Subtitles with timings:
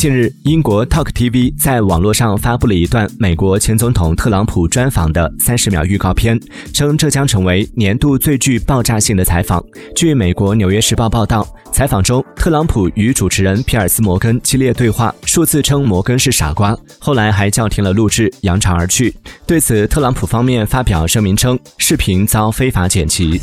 [0.00, 6.40] 近日英国 talk tv 在网络上发布了一段美国前总统特朗普专访的三十秒预告片
[6.72, 9.62] 称这将成为年度最具爆炸性的采访。
[9.94, 19.14] 据美国纽约时报报道采访中特朗普与主持人皮尔斯摩根激烈对话数次称摩根是傻瓜后来还叫停了录制扬长而去。
[19.46, 23.38] 对此特朗普方面发表声明称视频遭非法剪辑。